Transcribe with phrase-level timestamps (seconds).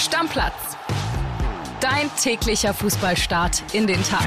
[0.00, 0.78] Stammplatz.
[1.82, 4.26] Dein täglicher Fußballstart in den Tag.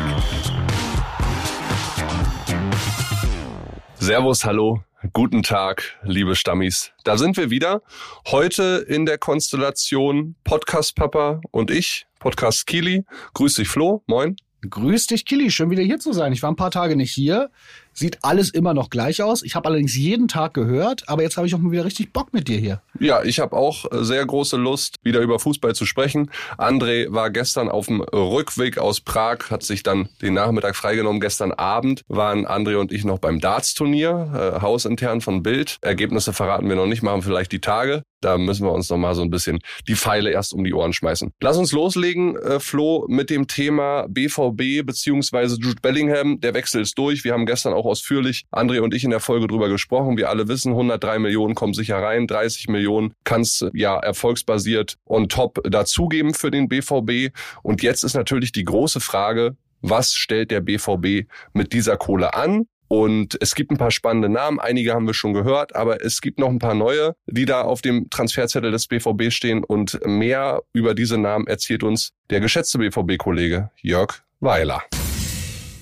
[3.95, 4.83] Servus, hallo,
[5.13, 6.91] guten Tag, liebe Stammis.
[7.03, 7.81] Da sind wir wieder.
[8.27, 13.03] Heute in der Konstellation Podcast Papa und ich, Podcast Kili.
[13.33, 14.03] Grüß dich, Flo.
[14.05, 14.35] Moin.
[14.69, 15.49] Grüß dich, Kili.
[15.49, 16.33] Schön wieder hier zu sein.
[16.33, 17.49] Ich war ein paar Tage nicht hier.
[17.93, 19.43] Sieht alles immer noch gleich aus.
[19.43, 22.33] Ich habe allerdings jeden Tag gehört, aber jetzt habe ich auch mal wieder richtig Bock
[22.33, 22.81] mit dir hier.
[22.99, 26.31] Ja, ich habe auch äh, sehr große Lust, wieder über Fußball zu sprechen.
[26.57, 31.21] André war gestern auf dem Rückweg aus Prag, hat sich dann den Nachmittag freigenommen.
[31.21, 35.77] Gestern Abend waren André und ich noch beim Darts-Turnier, äh, hausintern von Bild.
[35.81, 38.03] Ergebnisse verraten wir noch nicht, machen vielleicht die Tage.
[38.23, 40.93] Da müssen wir uns noch mal so ein bisschen die Pfeile erst um die Ohren
[40.93, 41.31] schmeißen.
[41.41, 46.39] Lass uns loslegen, äh, Flo, mit dem Thema BVB beziehungsweise Jude Bellingham.
[46.39, 47.25] Der Wechsel ist durch.
[47.25, 50.17] Wir haben gestern auch auch ausführlich, André und ich in der Folge drüber gesprochen.
[50.17, 55.29] Wir alle wissen, 103 Millionen kommen sicher rein, 30 Millionen kann es ja erfolgsbasiert on
[55.29, 57.35] top dazugeben für den BVB.
[57.61, 62.67] Und jetzt ist natürlich die große Frage, was stellt der BVB mit dieser Kohle an?
[62.87, 66.37] Und es gibt ein paar spannende Namen, einige haben wir schon gehört, aber es gibt
[66.37, 69.63] noch ein paar neue, die da auf dem Transferzettel des BVB stehen.
[69.63, 74.83] Und mehr über diese Namen erzählt uns der geschätzte BVB-Kollege Jörg Weiler.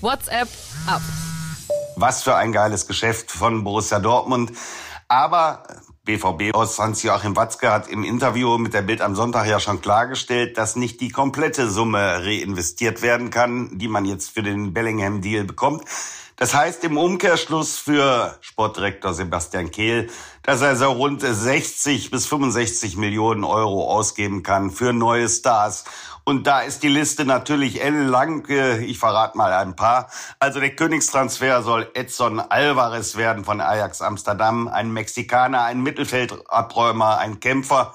[0.00, 0.48] WhatsApp
[0.86, 1.02] ab.
[1.96, 4.52] Was für ein geiles Geschäft von Borussia Dortmund.
[5.08, 5.64] Aber
[6.04, 10.58] BVB aus Hans-Joachim Watzke hat im Interview mit der Bild am Sonntag ja schon klargestellt,
[10.58, 15.84] dass nicht die komplette Summe reinvestiert werden kann, die man jetzt für den Bellingham-Deal bekommt.
[16.42, 20.10] Das heißt im Umkehrschluss für Sportdirektor Sebastian Kehl,
[20.42, 25.84] dass er so rund 60 bis 65 Millionen Euro ausgeben kann für neue Stars.
[26.24, 28.44] Und da ist die Liste natürlich ellenlang.
[28.80, 30.10] Ich verrate mal ein paar.
[30.40, 34.66] Also der Königstransfer soll Edson Alvarez werden von Ajax Amsterdam.
[34.66, 37.94] Ein Mexikaner, ein Mittelfeldabräumer, ein Kämpfer.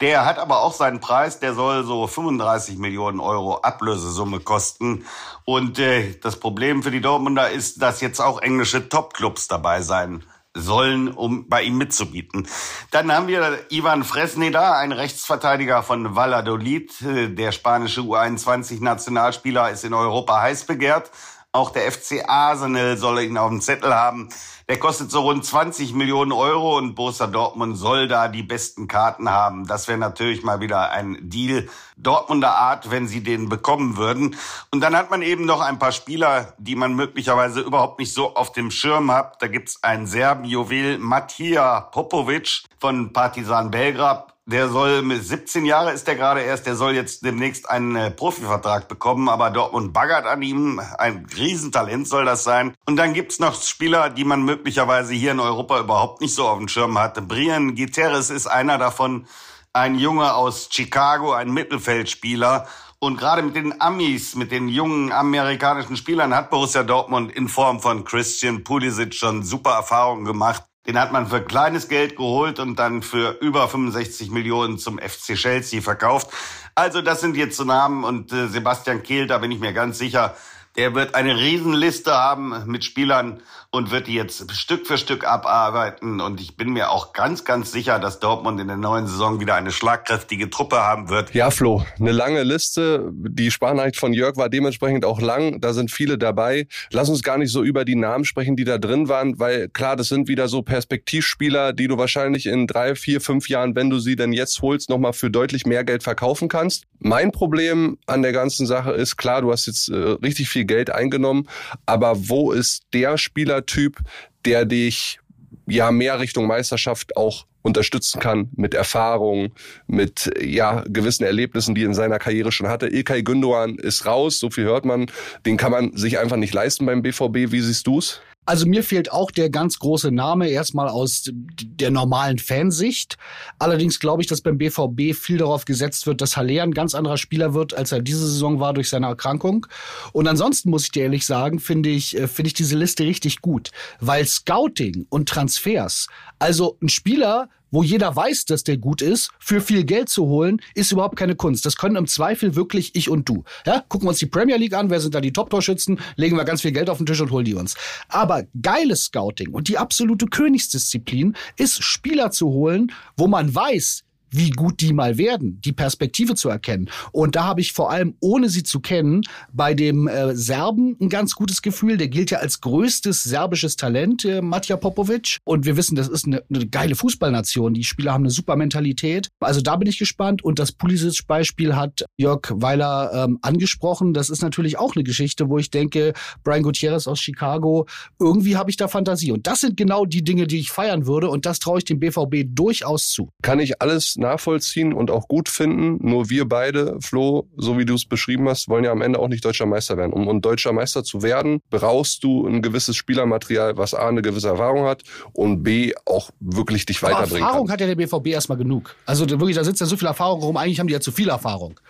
[0.00, 5.04] Der hat aber auch seinen Preis, der soll so 35 Millionen Euro Ablösesumme kosten.
[5.44, 10.24] Und äh, das Problem für die Dortmunder ist, dass jetzt auch englische Topclubs dabei sein
[10.54, 12.48] sollen, um bei ihm mitzubieten.
[12.90, 16.92] Dann haben wir Ivan Fresneda, ein Rechtsverteidiger von Valladolid.
[17.02, 21.10] Der spanische U21-Nationalspieler ist in Europa heiß begehrt.
[21.52, 24.28] Auch der FC Arsenal soll ihn auf dem Zettel haben.
[24.68, 29.28] Der kostet so rund 20 Millionen Euro und Borussia Dortmund soll da die besten Karten
[29.28, 29.66] haben.
[29.66, 34.36] Das wäre natürlich mal wieder ein Deal Dortmunder Art, wenn sie den bekommen würden.
[34.70, 38.36] Und dann hat man eben noch ein paar Spieler, die man möglicherweise überhaupt nicht so
[38.36, 39.42] auf dem Schirm hat.
[39.42, 44.32] Da gibt's einen Serben-Juwel, Matija Popovic von Partizan Belgrad.
[44.50, 48.10] Der soll mit 17 Jahre ist der gerade erst, der soll jetzt demnächst einen äh,
[48.10, 50.80] Profivertrag bekommen, aber Dortmund baggert an ihm.
[50.98, 52.74] Ein Riesentalent soll das sein.
[52.84, 56.58] Und dann gibt's noch Spieler, die man möglicherweise hier in Europa überhaupt nicht so auf
[56.58, 57.22] dem Schirm hatte.
[57.22, 59.28] Brian Gutierrez ist einer davon,
[59.72, 62.66] ein Junge aus Chicago, ein Mittelfeldspieler.
[62.98, 67.78] Und gerade mit den Amis, mit den jungen amerikanischen Spielern hat Borussia Dortmund in Form
[67.78, 70.64] von Christian Pulisic schon super Erfahrungen gemacht.
[70.86, 75.34] Den hat man für kleines Geld geholt und dann für über 65 Millionen zum FC
[75.34, 76.30] Chelsea verkauft.
[76.74, 79.98] Also das sind jetzt so Namen und äh, Sebastian Kehl, da bin ich mir ganz
[79.98, 80.36] sicher,
[80.80, 86.20] der wird eine Riesenliste haben mit Spielern und wird die jetzt Stück für Stück abarbeiten.
[86.22, 89.54] Und ich bin mir auch ganz, ganz sicher, dass Dortmund in der neuen Saison wieder
[89.54, 91.34] eine schlagkräftige Truppe haben wird.
[91.34, 93.10] Ja, Flo, eine lange Liste.
[93.12, 95.60] Die Sparnachricht von Jörg war dementsprechend auch lang.
[95.60, 96.66] Da sind viele dabei.
[96.90, 99.96] Lass uns gar nicht so über die Namen sprechen, die da drin waren, weil klar,
[99.96, 103.98] das sind wieder so Perspektivspieler, die du wahrscheinlich in drei, vier, fünf Jahren, wenn du
[103.98, 106.86] sie denn jetzt holst, nochmal für deutlich mehr Geld verkaufen kannst.
[106.98, 110.90] Mein Problem an der ganzen Sache ist, klar, du hast jetzt äh, richtig viel Geld
[110.90, 111.48] eingenommen,
[111.84, 113.98] aber wo ist der Spielertyp,
[114.44, 115.18] der dich
[115.66, 119.52] ja mehr Richtung Meisterschaft auch unterstützen kann mit Erfahrung,
[119.88, 122.86] mit ja gewissen Erlebnissen, die er in seiner Karriere schon hatte.
[122.86, 125.10] Ilkay Gündoğan ist raus, so viel hört man.
[125.44, 127.52] Den kann man sich einfach nicht leisten beim BVB.
[127.52, 128.20] Wie siehst du's?
[128.50, 133.16] Also mir fehlt auch der ganz große Name, erstmal aus der normalen Fansicht.
[133.60, 137.16] Allerdings glaube ich, dass beim BVB viel darauf gesetzt wird, dass Haller ein ganz anderer
[137.16, 139.68] Spieler wird, als er diese Saison war durch seine Erkrankung.
[140.12, 143.40] Und ansonsten muss ich dir ehrlich sagen, finde ich, äh, finde ich diese Liste richtig
[143.40, 143.70] gut.
[144.00, 146.08] Weil Scouting und Transfers,
[146.40, 150.60] also ein Spieler wo jeder weiß, dass der gut ist, für viel Geld zu holen,
[150.74, 151.66] ist überhaupt keine Kunst.
[151.66, 153.44] Das können im Zweifel wirklich ich und du.
[153.66, 156.44] Ja, gucken wir uns die Premier League an, wer sind da die Top-Torschützen, legen wir
[156.44, 157.74] ganz viel Geld auf den Tisch und holen die uns.
[158.08, 164.50] Aber geiles Scouting und die absolute Königsdisziplin ist Spieler zu holen, wo man weiß, wie
[164.50, 166.88] gut die mal werden, die Perspektive zu erkennen.
[167.12, 169.22] Und da habe ich vor allem, ohne sie zu kennen,
[169.52, 171.96] bei dem äh, Serben ein ganz gutes Gefühl.
[171.96, 175.38] Der gilt ja als größtes serbisches Talent, äh, Matja Popovic.
[175.44, 177.74] Und wir wissen, das ist eine, eine geile Fußballnation.
[177.74, 179.28] Die Spieler haben eine super Mentalität.
[179.40, 180.42] Also da bin ich gespannt.
[180.42, 184.14] Und das Pulisic-Beispiel hat Jörg Weiler ähm, angesprochen.
[184.14, 186.12] Das ist natürlich auch eine Geschichte, wo ich denke,
[186.44, 187.86] Brian Gutierrez aus Chicago,
[188.18, 189.32] irgendwie habe ich da Fantasie.
[189.32, 191.28] Und das sind genau die Dinge, die ich feiern würde.
[191.28, 193.30] Und das traue ich dem BVB durchaus zu.
[193.42, 195.98] Kann ich alles nachvollziehen und auch gut finden.
[196.06, 199.28] Nur wir beide, Flo, so wie du es beschrieben hast, wollen ja am Ende auch
[199.28, 200.12] nicht deutscher Meister werden.
[200.12, 204.48] Um, um deutscher Meister zu werden, brauchst du ein gewisses Spielermaterial, was A, eine gewisse
[204.48, 205.02] Erfahrung hat
[205.32, 207.72] und B, auch wirklich dich Aber weiterbringen Erfahrung kann.
[207.74, 208.94] hat ja der BVB erstmal genug.
[209.06, 210.56] Also wirklich, da sitzt ja so viel Erfahrung rum.
[210.56, 211.80] Eigentlich haben die ja zu viel Erfahrung.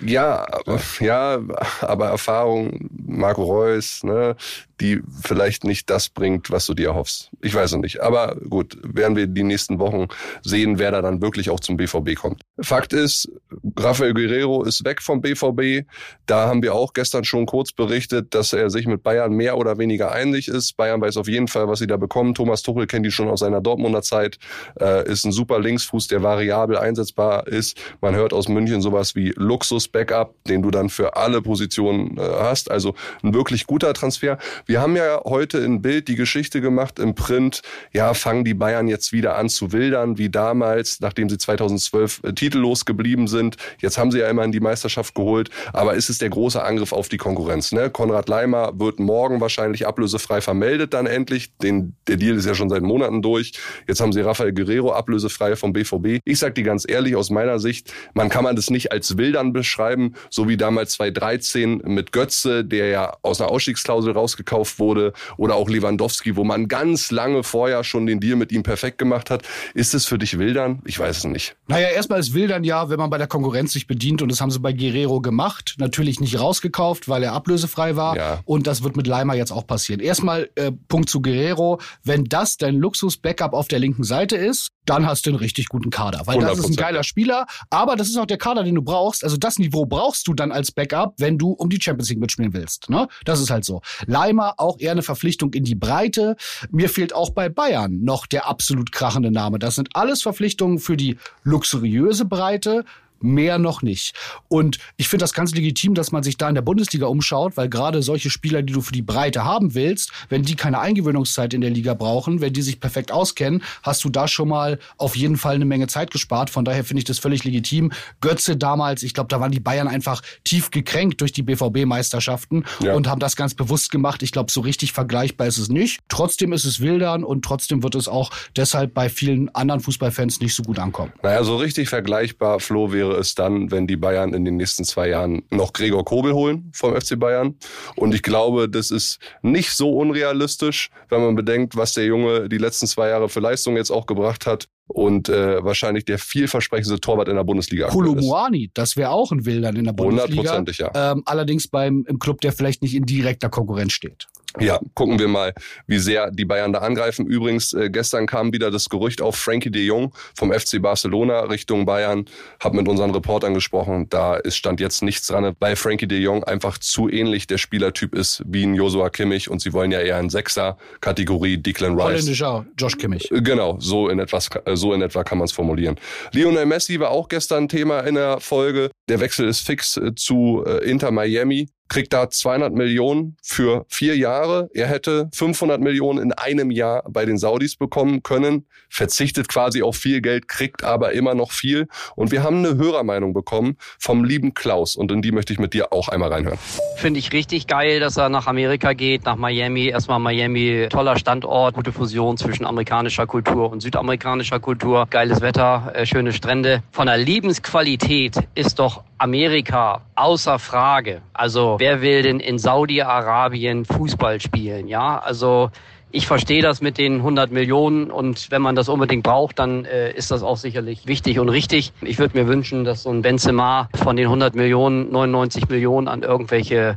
[0.00, 1.40] Ja, aber, ja,
[1.80, 4.36] aber Erfahrung, Marco Reus, ne,
[4.80, 7.30] die vielleicht nicht das bringt, was du dir erhoffst.
[7.42, 8.00] Ich weiß es nicht.
[8.00, 10.08] Aber gut, werden wir die nächsten Wochen
[10.42, 12.42] sehen, wer da dann wirklich auch zum BVB kommt.
[12.60, 13.30] Fakt ist,
[13.78, 15.86] Rafael Guerrero ist weg vom BVB.
[16.26, 19.78] Da haben wir auch gestern schon kurz berichtet, dass er sich mit Bayern mehr oder
[19.78, 20.76] weniger einig ist.
[20.76, 22.34] Bayern weiß auf jeden Fall, was sie da bekommen.
[22.34, 24.38] Thomas Tuchel kennt die schon aus seiner Dortmunder Zeit,
[24.80, 27.78] äh, ist ein super Linksfuß, der variabel einsetzbar ist.
[28.00, 32.70] Man hört aus München sowas wie Luxus-Backup, den du dann für alle Positionen äh, hast.
[32.70, 34.38] Also ein wirklich guter Transfer.
[34.70, 37.62] Wir haben ja heute in Bild die Geschichte gemacht im Print,
[37.92, 42.32] ja, fangen die Bayern jetzt wieder an zu wildern, wie damals, nachdem sie 2012 äh,
[42.34, 43.56] titellos geblieben sind.
[43.80, 47.08] Jetzt haben sie ja immerhin die Meisterschaft geholt, aber ist es der große Angriff auf
[47.08, 47.72] die Konkurrenz?
[47.72, 47.90] Ne?
[47.90, 51.56] Konrad Leimer wird morgen wahrscheinlich ablösefrei vermeldet dann endlich.
[51.56, 53.54] Den, der Deal ist ja schon seit Monaten durch.
[53.88, 56.20] Jetzt haben sie Rafael Guerrero ablösefrei vom BVB.
[56.24, 59.52] Ich sag dir ganz ehrlich, aus meiner Sicht, man kann man das nicht als Wildern
[59.52, 65.54] beschreiben, so wie damals 2013 mit Götze, der ja aus einer Ausstiegsklausel rausgekauft wurde, oder
[65.54, 69.42] auch Lewandowski, wo man ganz lange vorher schon den Deal mit ihm perfekt gemacht hat.
[69.74, 70.82] Ist es für dich Wildern?
[70.84, 71.56] Ich weiß es nicht.
[71.68, 74.50] Naja, erstmal ist Wildern ja, wenn man bei der Konkurrenz sich bedient und das haben
[74.50, 75.74] sie bei Guerrero gemacht.
[75.78, 78.16] Natürlich nicht rausgekauft, weil er ablösefrei war.
[78.16, 78.40] Ja.
[78.44, 80.00] Und das wird mit Leimer jetzt auch passieren.
[80.00, 81.80] Erstmal äh, Punkt zu Guerrero.
[82.02, 85.90] Wenn das dein Luxus-Backup auf der linken Seite ist, dann hast du einen richtig guten
[85.90, 86.22] Kader.
[86.24, 86.76] Weil das ist ein 100%.
[86.76, 89.22] geiler Spieler, aber das ist auch der Kader, den du brauchst.
[89.22, 92.52] Also das Niveau brauchst du dann als Backup, wenn du um die Champions League mitspielen
[92.54, 92.90] willst.
[92.90, 93.06] Ne?
[93.24, 93.82] Das ist halt so.
[94.06, 96.36] Leimer auch eher eine Verpflichtung in die Breite.
[96.70, 99.58] Mir fehlt auch bei Bayern noch der absolut krachende Name.
[99.58, 102.84] Das sind alles Verpflichtungen für die luxuriöse Breite.
[103.20, 104.14] Mehr noch nicht.
[104.48, 107.68] Und ich finde das ganz legitim, dass man sich da in der Bundesliga umschaut, weil
[107.68, 111.60] gerade solche Spieler, die du für die Breite haben willst, wenn die keine Eingewöhnungszeit in
[111.60, 115.36] der Liga brauchen, wenn die sich perfekt auskennen, hast du da schon mal auf jeden
[115.36, 116.50] Fall eine Menge Zeit gespart.
[116.50, 117.92] Von daher finde ich das völlig legitim.
[118.20, 122.94] Götze damals, ich glaube, da waren die Bayern einfach tief gekränkt durch die BVB-Meisterschaften Ja.
[122.94, 124.22] und haben das ganz bewusst gemacht.
[124.22, 126.00] Ich glaube, so richtig vergleichbar ist es nicht.
[126.08, 130.54] Trotzdem ist es Wildern und trotzdem wird es auch deshalb bei vielen anderen Fußballfans nicht
[130.54, 131.12] so gut ankommen.
[131.22, 135.08] Naja, so richtig vergleichbar, Flo, wäre es dann, wenn die Bayern in den nächsten zwei
[135.08, 137.56] Jahren noch Gregor Kobel holen vom FC Bayern.
[137.96, 142.58] Und ich glaube, das ist nicht so unrealistisch, wenn man bedenkt, was der Junge die
[142.58, 144.68] letzten zwei Jahre für Leistung jetzt auch gebracht hat.
[144.86, 147.88] Und äh, wahrscheinlich der vielversprechendste Torwart in der Bundesliga.
[147.88, 150.36] Kolomuani, das wäre auch ein Wildern in der Bundesliga.
[150.36, 151.12] Hundertprozentig, ja.
[151.12, 154.26] Ähm, allerdings beim im Club, der vielleicht nicht in direkter Konkurrenz steht.
[154.58, 155.54] Ja, gucken wir mal,
[155.86, 157.26] wie sehr die Bayern da angreifen.
[157.26, 161.86] Übrigens, äh, gestern kam wieder das Gerücht auf Frankie de Jong vom FC Barcelona Richtung
[161.86, 162.24] Bayern.
[162.60, 164.08] Hab mit unseren Reportern gesprochen.
[164.10, 168.14] Da ist stand jetzt nichts dran, weil Frankie de Jong einfach zu ähnlich der Spielertyp
[168.14, 172.04] ist wie ein Joshua Kimmich und sie wollen ja eher in Sechser-Kategorie Declan Rice.
[172.04, 173.30] Holländischer Josh Kimmich.
[173.30, 175.96] Äh, Genau, so in etwas, äh, so in etwa kann man es formulieren.
[176.32, 178.90] Lionel Messi war auch gestern Thema in der Folge.
[179.08, 181.68] Der Wechsel ist fix äh, zu Inter Miami.
[181.90, 184.70] Kriegt da 200 Millionen für vier Jahre.
[184.74, 188.64] Er hätte 500 Millionen in einem Jahr bei den Saudis bekommen können.
[188.88, 191.88] Verzichtet quasi auf viel Geld, kriegt aber immer noch viel.
[192.14, 194.94] Und wir haben eine Hörermeinung bekommen vom lieben Klaus.
[194.94, 196.60] Und in die möchte ich mit dir auch einmal reinhören.
[196.96, 199.88] Finde ich richtig geil, dass er nach Amerika geht, nach Miami.
[199.88, 205.08] Erstmal Miami, toller Standort, gute Fusion zwischen amerikanischer Kultur und südamerikanischer Kultur.
[205.10, 206.84] Geiles Wetter, äh, schöne Strände.
[206.92, 211.20] Von der Lebensqualität ist doch Amerika außer Frage.
[211.34, 214.88] Also wer will denn in Saudi-Arabien Fußball spielen?
[214.88, 215.70] Ja, also
[216.10, 220.10] ich verstehe das mit den 100 Millionen und wenn man das unbedingt braucht, dann äh,
[220.12, 221.92] ist das auch sicherlich wichtig und richtig.
[222.00, 226.22] Ich würde mir wünschen, dass so ein Benzema von den 100 Millionen 99 Millionen an
[226.22, 226.96] irgendwelche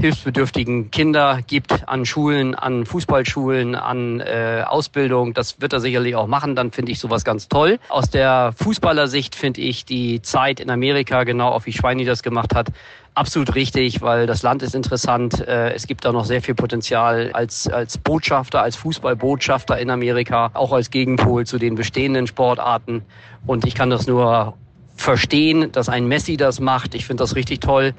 [0.00, 5.34] hilfsbedürftigen Kinder gibt an Schulen, an Fußballschulen, an äh, Ausbildung.
[5.34, 6.56] Das wird er sicherlich auch machen.
[6.56, 7.78] Dann finde ich sowas ganz toll.
[7.88, 12.54] Aus der Fußballersicht finde ich die Zeit in Amerika, genau auch wie Schweini das gemacht
[12.54, 12.68] hat,
[13.14, 15.40] absolut richtig, weil das Land ist interessant.
[15.40, 20.50] Äh, es gibt da noch sehr viel Potenzial als, als Botschafter, als Fußballbotschafter in Amerika,
[20.54, 23.02] auch als Gegenpol zu den bestehenden Sportarten.
[23.46, 24.54] Und ich kann das nur
[24.96, 26.94] verstehen, dass ein Messi das macht.
[26.94, 27.94] Ich finde das richtig toll.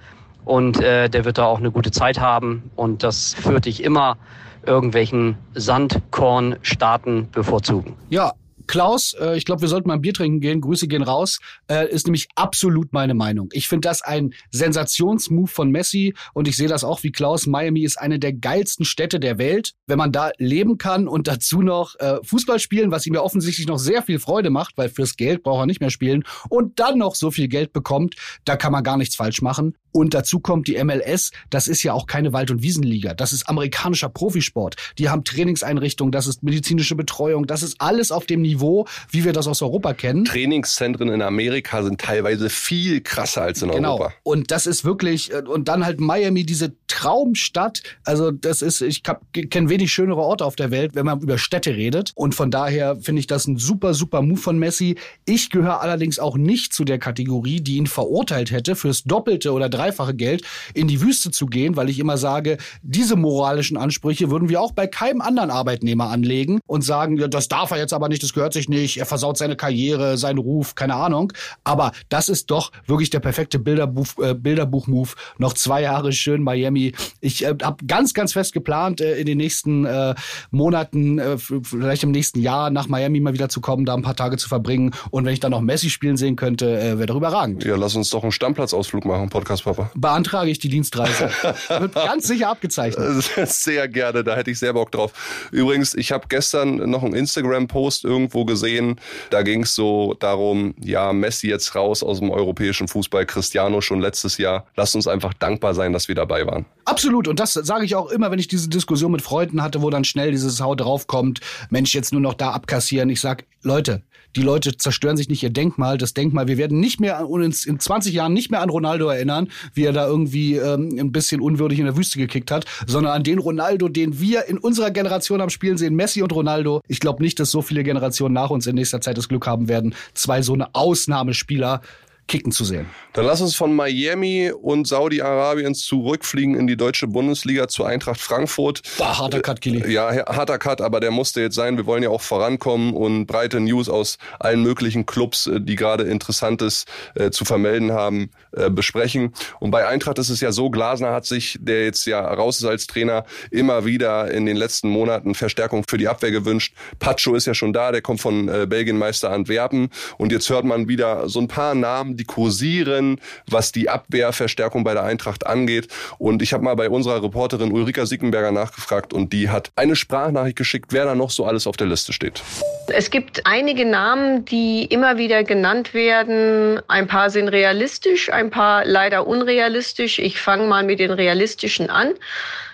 [0.46, 2.72] Und äh, der wird da auch eine gute Zeit haben.
[2.75, 4.18] Und das führt dich immer
[4.66, 7.96] irgendwelchen Sandkornstaaten bevorzugen.
[8.10, 8.34] Ja,
[8.68, 10.62] Klaus, äh, ich glaube, wir sollten mal ein Bier trinken gehen.
[10.62, 11.40] Grüße gehen raus.
[11.68, 13.50] Äh, ist nämlich absolut meine Meinung.
[13.52, 17.48] Ich finde das ein Sensationsmove von Messi und ich sehe das auch wie Klaus.
[17.48, 19.74] Miami ist eine der geilsten Städte der Welt.
[19.88, 23.68] Wenn man da leben kann und dazu noch äh, Fußball spielen, was ihm ja offensichtlich
[23.68, 26.98] noch sehr viel Freude macht, weil fürs Geld braucht er nicht mehr spielen und dann
[26.98, 29.75] noch so viel Geld bekommt, da kann man gar nichts falsch machen.
[29.96, 31.32] Und dazu kommt die MLS.
[31.50, 33.14] Das ist ja auch keine Wald- und Wiesenliga.
[33.14, 34.75] Das ist amerikanischer Profisport.
[34.98, 39.32] Die haben Trainingseinrichtungen, das ist medizinische Betreuung, das ist alles auf dem Niveau, wie wir
[39.32, 40.25] das aus Europa kennen.
[40.25, 43.92] Trainingszentren in Amerika sind teilweise viel krasser als in genau.
[43.94, 44.14] Europa.
[44.24, 47.82] Und das ist wirklich, äh, und dann halt Miami, diese Traumstadt.
[48.04, 51.74] Also das ist, ich kenne wenig schönere Orte auf der Welt, wenn man über Städte
[51.74, 52.12] redet.
[52.16, 54.98] Und von daher finde ich das ein super, super Move von Messi.
[55.24, 59.70] Ich gehöre allerdings auch nicht zu der Kategorie, die ihn verurteilt hätte, fürs Doppelte oder
[59.70, 64.32] Dreifache dreifache Geld in die Wüste zu gehen, weil ich immer sage, diese moralischen Ansprüche
[64.32, 67.94] würden wir auch bei keinem anderen Arbeitnehmer anlegen und sagen, ja, das darf er jetzt
[67.94, 71.32] aber nicht, das gehört sich nicht, er versaut seine Karriere, seinen Ruf, keine Ahnung.
[71.63, 75.10] Aber das ist doch wirklich der perfekte Bilderbuch, äh, Bilderbuch-Move.
[75.38, 76.94] Noch zwei Jahre schön Miami.
[77.22, 80.15] Ich äh, habe ganz, ganz fest geplant, äh, in den nächsten äh,
[80.51, 84.15] Monaten, äh, vielleicht im nächsten Jahr nach Miami mal wieder zu kommen, da ein paar
[84.15, 84.92] Tage zu verbringen.
[85.12, 87.63] Und wenn ich dann noch Messi spielen sehen könnte, äh, wäre doch überragend.
[87.63, 91.29] Ja, lass uns doch einen Stammplatzausflug machen, Podcast Papa beantrage ich die Dienstreise.
[91.67, 93.24] Wird ganz sicher abgezeichnet.
[93.46, 95.12] Sehr gerne, da hätte ich sehr Bock drauf.
[95.51, 99.00] Übrigens, ich habe gestern noch einen Instagram-Post irgendwo gesehen.
[99.29, 104.00] Da ging es so darum, ja, Messi jetzt raus aus dem europäischen Fußball, Cristiano schon
[104.00, 104.65] letztes Jahr.
[104.75, 106.65] Lasst uns einfach dankbar sein, dass wir dabei waren.
[106.86, 107.27] Absolut.
[107.27, 110.04] Und das sage ich auch immer, wenn ich diese Diskussion mit Freunden hatte, wo dann
[110.04, 113.10] schnell dieses Hau draufkommt, Mensch, jetzt nur noch da abkassieren.
[113.10, 114.04] Ich sag, Leute,
[114.36, 115.98] die Leute zerstören sich nicht ihr Denkmal.
[115.98, 119.50] Das Denkmal, wir werden nicht mehr uns in 20 Jahren nicht mehr an Ronaldo erinnern,
[119.74, 123.24] wie er da irgendwie ähm, ein bisschen unwürdig in der Wüste gekickt hat, sondern an
[123.24, 126.82] den Ronaldo, den wir in unserer Generation am Spielen sehen, Messi und Ronaldo.
[126.88, 129.68] Ich glaube nicht, dass so viele Generationen nach uns in nächster Zeit das Glück haben
[129.68, 131.82] werden, zwei so eine Ausnahmespieler
[132.27, 132.88] kicken zu sehen.
[133.13, 138.82] Dann lass uns von Miami und Saudi-Arabien zurückfliegen in die deutsche Bundesliga zu Eintracht Frankfurt.
[138.98, 139.91] Boah, harter Cut, Kili.
[139.91, 141.77] Ja, harter Cut, aber der musste jetzt sein.
[141.77, 146.03] Wir wollen ja auch vorankommen und breite News aus allen möglichen Clubs, äh, die gerade
[146.03, 149.34] Interessantes äh, zu vermelden haben, äh, besprechen.
[149.60, 152.65] Und bei Eintracht ist es ja so, Glasner hat sich, der jetzt ja raus ist
[152.65, 156.74] als Trainer, immer wieder in den letzten Monaten Verstärkung für die Abwehr gewünscht.
[157.00, 159.89] Pacho ist ja schon da, der kommt von äh, Belgienmeister Antwerpen.
[160.17, 164.94] Und jetzt hört man wieder so ein paar Namen, die kursieren, was die Abwehrverstärkung bei
[164.94, 165.88] der Eintracht angeht.
[166.18, 170.56] Und ich habe mal bei unserer Reporterin Ulrika Sickenberger nachgefragt und die hat eine Sprachnachricht
[170.56, 172.42] geschickt, wer da noch so alles auf der Liste steht.
[172.88, 176.82] Es gibt einige Namen, die immer wieder genannt werden.
[176.88, 180.20] Ein paar sind realistisch, ein paar leider unrealistisch.
[180.20, 182.14] Ich fange mal mit den realistischen an.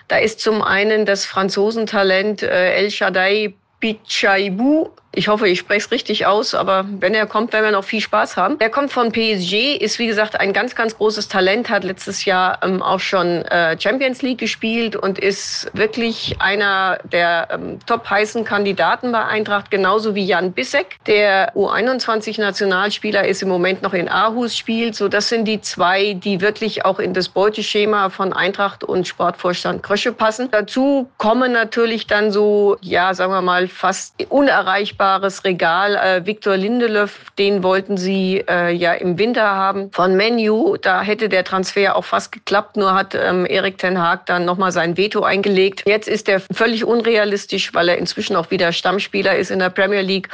[0.08, 5.90] Da ist zum einen das Franzosentalent äh, El Shaddai Bichaibu ich hoffe, ich spreche es
[5.90, 8.56] richtig aus, aber wenn er kommt, werden wir noch viel Spaß haben.
[8.60, 12.58] Er kommt von PSG, ist wie gesagt ein ganz, ganz großes Talent, hat letztes Jahr
[12.62, 18.44] ähm, auch schon äh, Champions League gespielt und ist wirklich einer der ähm, top heißen
[18.44, 24.56] Kandidaten bei Eintracht, genauso wie Jan Bissek, der U21-Nationalspieler ist im Moment noch in Aarhus
[24.56, 24.94] spielt.
[24.94, 29.82] So, das sind die zwei, die wirklich auch in das Beuteschema von Eintracht und Sportvorstand
[29.82, 30.48] Krösche passen.
[30.50, 35.96] Dazu kommen natürlich dann so, ja, sagen wir mal, fast unerreichbar unfassbares Regal.
[35.96, 39.90] Äh, Victor Lindelöf, den wollten sie äh, ja im Winter haben.
[39.90, 44.26] Von Menu, da hätte der Transfer auch fast geklappt, nur hat ähm, Erik Ten Haag
[44.26, 45.82] dann nochmal sein Veto eingelegt.
[45.86, 50.02] Jetzt ist er völlig unrealistisch, weil er inzwischen auch wieder Stammspieler ist in der Premier
[50.02, 50.28] League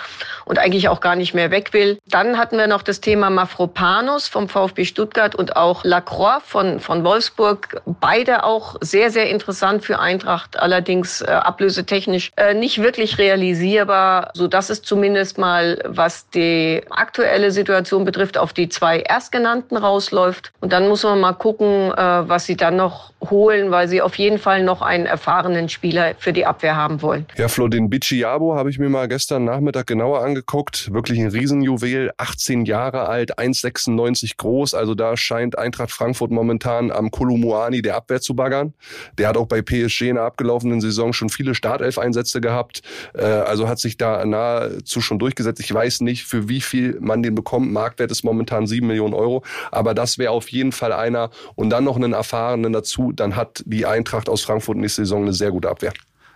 [0.44, 1.98] und eigentlich auch gar nicht mehr weg will.
[2.06, 7.04] Dann hatten wir noch das Thema Mafropanos vom VfB Stuttgart und auch Lacroix von, von
[7.04, 7.80] Wolfsburg.
[8.00, 14.57] Beide auch sehr, sehr interessant für Eintracht, allerdings äh, ablösetechnisch äh, nicht wirklich realisierbar, sodass
[14.58, 20.50] das ist zumindest mal, was die aktuelle Situation betrifft, auf die zwei Erstgenannten rausläuft.
[20.60, 24.16] Und dann muss man mal gucken, äh, was sie dann noch holen, weil sie auf
[24.16, 27.26] jeden Fall noch einen erfahrenen Spieler für die Abwehr haben wollen.
[27.36, 30.92] Ja, Flo, den Bicciabo habe ich mir mal gestern Nachmittag genauer angeguckt.
[30.92, 34.74] Wirklich ein Riesenjuwel, 18 Jahre alt, 1,96 groß.
[34.74, 38.74] Also da scheint Eintracht Frankfurt momentan am Kolumuani der Abwehr zu baggern.
[39.18, 42.82] Der hat auch bei PSG in der abgelaufenen Saison schon viele Startelf-Einsätze gehabt.
[43.14, 45.60] Äh, also hat sich da nahezu schon durchgesetzt.
[45.60, 47.72] Ich weiß nicht, für wie viel man den bekommt.
[47.72, 49.42] Marktwert ist momentan 7 Millionen Euro.
[49.70, 51.30] Aber das wäre auf jeden Fall einer.
[51.54, 53.12] Und dann noch einen erfahrenen dazu.
[53.12, 55.92] Dann hat die Eintracht aus Frankfurt nächste Saison eine sehr gute Abwehr.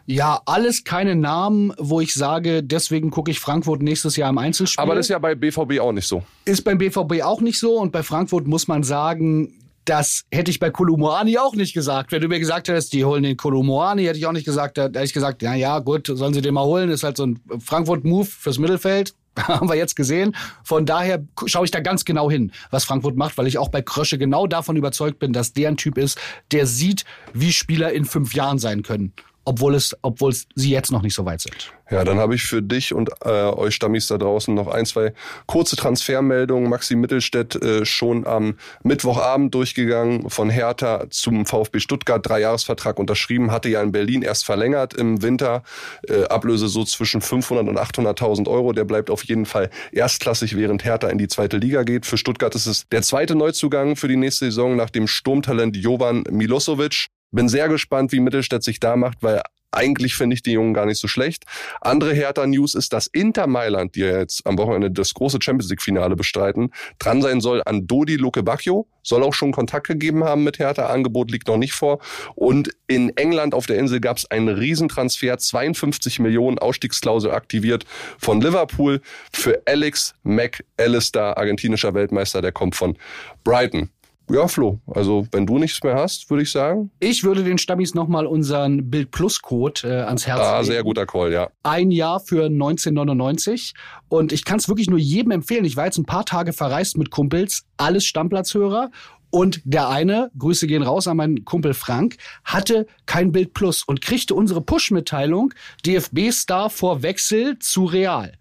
[0.06, 4.82] Ja, alles keine Namen, wo ich sage, deswegen gucke ich Frankfurt nächstes Jahr im Einzelspiel.
[4.82, 6.24] Aber das ist ja bei BVB auch nicht so.
[6.44, 10.58] Ist beim BVB auch nicht so und bei Frankfurt muss man sagen, das hätte ich
[10.58, 12.12] bei Kolomoani auch nicht gesagt.
[12.12, 14.78] Wenn du mir gesagt hättest, die holen den Kolomoani, hätte ich auch nicht gesagt.
[14.78, 16.90] Da hätte ich gesagt, ja, ja, gut, sollen sie den mal holen.
[16.90, 19.14] Ist halt so ein Frankfurt-Move fürs Mittelfeld.
[19.38, 20.36] Haben wir jetzt gesehen.
[20.62, 23.80] Von daher schaue ich da ganz genau hin, was Frankfurt macht, weil ich auch bei
[23.80, 26.18] Krösche genau davon überzeugt bin, dass der ein Typ ist,
[26.52, 31.02] der sieht, wie Spieler in fünf Jahren sein können obwohl es, obwohl sie jetzt noch
[31.02, 31.72] nicht so weit sind.
[31.92, 35.12] Ja, dann habe ich für dich und äh, euch Stammis da draußen noch ein, zwei
[35.46, 36.70] kurze Transfermeldungen.
[36.70, 43.68] Maxi Mittelstädt äh, schon am Mittwochabend durchgegangen von Hertha zum VfB Stuttgart, Dreijahresvertrag unterschrieben, hatte
[43.68, 45.64] ja in Berlin erst verlängert im Winter,
[46.08, 48.72] äh, Ablöse so zwischen 500 und 800.000 Euro.
[48.72, 52.06] Der bleibt auf jeden Fall erstklassig, während Hertha in die zweite Liga geht.
[52.06, 56.24] Für Stuttgart ist es der zweite Neuzugang für die nächste Saison nach dem Sturmtalent Jovan
[56.30, 57.08] Milosevic.
[57.32, 60.86] Bin sehr gespannt, wie Mittelstädt sich da macht, weil eigentlich finde ich die Jungen gar
[60.86, 61.44] nicht so schlecht.
[61.80, 66.14] Andere Hertha-News ist, dass Inter Mailand, die ja jetzt am Wochenende das große Champions League-Finale
[66.14, 68.86] bestreiten, dran sein soll an Dodi Luke Bacchio.
[69.02, 70.86] Soll auch schon Kontakt gegeben haben mit Hertha.
[70.86, 72.00] Angebot liegt noch nicht vor.
[72.34, 75.38] Und in England auf der Insel gab es einen Riesentransfer.
[75.38, 77.84] 52 Millionen Ausstiegsklausel aktiviert
[78.18, 79.00] von Liverpool
[79.32, 82.42] für Alex McAllister, argentinischer Weltmeister.
[82.42, 82.96] Der kommt von
[83.42, 83.90] Brighton.
[84.32, 86.90] Ja, Flo, also wenn du nichts mehr hast, würde ich sagen.
[87.00, 90.72] Ich würde den Stammis nochmal unseren Bild Plus Code äh, ans Herz ah, legen.
[90.72, 91.50] sehr guter Call, ja.
[91.62, 93.74] Ein Jahr für 1999
[94.08, 95.66] und ich kann es wirklich nur jedem empfehlen.
[95.66, 98.90] Ich war jetzt ein paar Tage verreist mit Kumpels, alles Stammplatzhörer
[99.32, 104.02] und der eine, Grüße gehen raus an meinen Kumpel Frank, hatte kein Bild Plus und
[104.02, 105.54] kriegte unsere Push-Mitteilung,
[105.86, 108.32] DFB-Star vor Wechsel zu Real.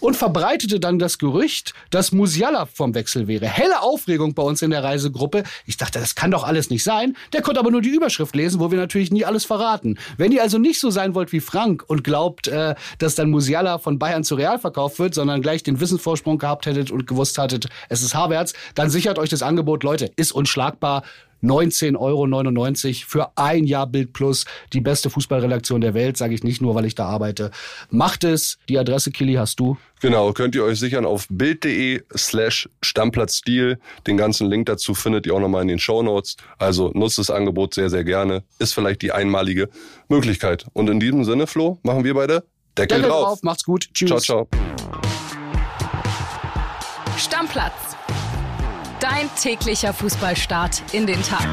[0.00, 3.44] Und verbreitete dann das Gerücht, dass Musiala vom Wechsel wäre.
[3.44, 5.42] Helle Aufregung bei uns in der Reisegruppe.
[5.66, 7.14] Ich dachte, das kann doch alles nicht sein.
[7.34, 9.98] Der konnte aber nur die Überschrift lesen, wo wir natürlich nie alles verraten.
[10.16, 13.76] Wenn ihr also nicht so sein wollt wie Frank und glaubt, äh, dass dann Musiala
[13.76, 17.68] von Bayern zu Real verkauft wird, sondern gleich den Wissensvorsprung gehabt hättet und gewusst hattet,
[17.90, 21.02] es ist Havertz, dann sichert euch das Angebot, Leute, ist unschlagbar.
[21.42, 24.44] 19,99 Euro für ein Jahr Bild Plus.
[24.72, 27.50] Die beste Fußballredaktion der Welt, sage ich nicht nur, weil ich da arbeite.
[27.90, 28.58] Macht es.
[28.68, 29.76] Die Adresse, Killy, hast du.
[30.00, 33.78] Genau, könnt ihr euch sichern auf bild.de slash Stammplatzstil.
[34.06, 36.36] Den ganzen Link dazu findet ihr auch nochmal in den Show Notes.
[36.58, 38.42] Also nutzt das Angebot sehr, sehr gerne.
[38.58, 39.68] Ist vielleicht die einmalige
[40.08, 40.66] Möglichkeit.
[40.72, 42.44] Und in diesem Sinne, Flo, machen wir beide
[42.76, 43.24] Deckel, Deckel drauf.
[43.28, 43.42] drauf.
[43.42, 43.88] Macht's gut.
[43.92, 44.08] Tschüss.
[44.08, 44.48] Ciao, ciao.
[47.16, 47.87] Stammplatz.
[49.00, 51.46] Dein täglicher Fußballstart in den Tag.